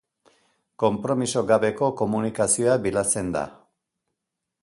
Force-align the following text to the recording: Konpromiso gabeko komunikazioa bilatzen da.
Konpromiso 0.83 1.43
gabeko 1.51 1.91
komunikazioa 2.01 2.79
bilatzen 2.87 3.33
da. 3.39 3.47